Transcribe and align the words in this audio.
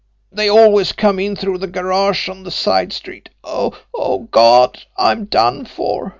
They 0.31 0.49
always 0.49 0.93
come 0.93 1.19
in 1.19 1.35
through 1.35 1.59
the 1.59 1.67
garage 1.67 2.27
on 2.27 2.41
the 2.41 2.49
side 2.49 2.91
street. 2.91 3.29
Oh, 3.43 4.27
God, 4.31 4.83
I'm 4.97 5.25
done 5.25 5.63
for! 5.65 6.09